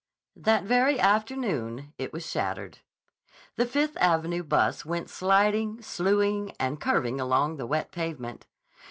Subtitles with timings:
[0.37, 2.79] That very afternoon it was shattered.
[3.55, 8.47] The Fifth Avenue bus went sliding, slewing, and curving along the wet pavement.